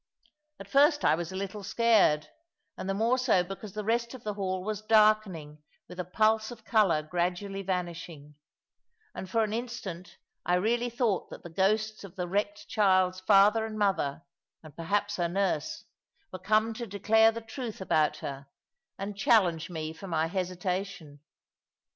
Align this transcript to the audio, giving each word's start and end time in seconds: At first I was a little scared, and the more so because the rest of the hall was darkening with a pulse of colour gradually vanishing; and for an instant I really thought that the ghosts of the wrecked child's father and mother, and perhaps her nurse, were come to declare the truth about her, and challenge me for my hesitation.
At 0.59 0.67
first 0.67 1.05
I 1.05 1.13
was 1.13 1.31
a 1.31 1.35
little 1.35 1.63
scared, 1.63 2.27
and 2.75 2.89
the 2.89 2.95
more 2.95 3.19
so 3.19 3.43
because 3.43 3.73
the 3.73 3.83
rest 3.83 4.15
of 4.15 4.23
the 4.23 4.33
hall 4.33 4.63
was 4.63 4.81
darkening 4.81 5.61
with 5.87 5.99
a 5.99 6.03
pulse 6.05 6.49
of 6.49 6.63
colour 6.65 7.03
gradually 7.03 7.61
vanishing; 7.61 8.33
and 9.13 9.29
for 9.29 9.43
an 9.43 9.53
instant 9.53 10.17
I 10.43 10.55
really 10.55 10.89
thought 10.89 11.29
that 11.29 11.43
the 11.43 11.51
ghosts 11.51 12.03
of 12.03 12.15
the 12.15 12.27
wrecked 12.27 12.67
child's 12.67 13.19
father 13.19 13.63
and 13.63 13.77
mother, 13.77 14.23
and 14.63 14.75
perhaps 14.75 15.17
her 15.17 15.29
nurse, 15.29 15.83
were 16.33 16.39
come 16.39 16.73
to 16.73 16.87
declare 16.87 17.31
the 17.31 17.39
truth 17.39 17.79
about 17.79 18.17
her, 18.25 18.47
and 18.97 19.15
challenge 19.15 19.69
me 19.69 19.93
for 19.93 20.07
my 20.07 20.25
hesitation. 20.25 21.19